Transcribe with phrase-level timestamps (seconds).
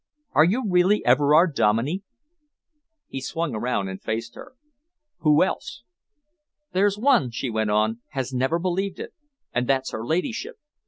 [0.31, 2.01] Are you really Everard Dominey?"
[3.07, 4.55] He swung around and faced her.
[5.19, 5.83] "Who else?"
[6.73, 9.13] "There's one," she went on, "has never believed it,
[9.53, 10.55] and that's her ladyship.